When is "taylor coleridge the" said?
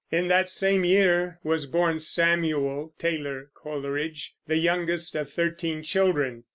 2.97-4.57